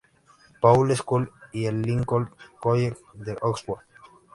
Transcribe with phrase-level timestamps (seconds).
[0.59, 3.81] Paul's School y el Lincoln College de Oxford.